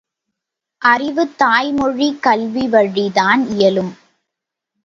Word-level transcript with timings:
அறிவு, 0.81 1.23
தாய்மொழிக் 1.35 2.19
கல்விவழிதான் 2.23 3.43
இயலும்! 3.49 3.93